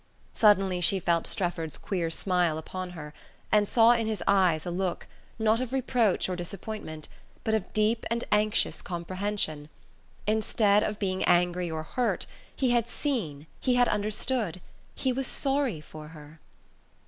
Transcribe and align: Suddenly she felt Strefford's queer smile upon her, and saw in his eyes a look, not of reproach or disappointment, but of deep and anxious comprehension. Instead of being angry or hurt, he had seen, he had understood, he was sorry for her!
Suddenly 0.33 0.81
she 0.81 0.99
felt 0.99 1.27
Strefford's 1.27 1.77
queer 1.77 2.09
smile 2.09 2.57
upon 2.57 2.89
her, 2.97 3.13
and 3.51 3.69
saw 3.69 3.91
in 3.91 4.07
his 4.07 4.23
eyes 4.25 4.65
a 4.65 4.71
look, 4.71 5.05
not 5.37 5.61
of 5.61 5.73
reproach 5.73 6.27
or 6.27 6.35
disappointment, 6.35 7.07
but 7.43 7.53
of 7.53 7.71
deep 7.71 8.03
and 8.09 8.23
anxious 8.31 8.81
comprehension. 8.81 9.69
Instead 10.25 10.81
of 10.81 10.97
being 10.97 11.23
angry 11.25 11.69
or 11.69 11.83
hurt, 11.83 12.25
he 12.55 12.71
had 12.71 12.87
seen, 12.87 13.45
he 13.59 13.75
had 13.75 13.87
understood, 13.89 14.59
he 14.95 15.13
was 15.13 15.27
sorry 15.27 15.79
for 15.79 16.07
her! 16.07 16.39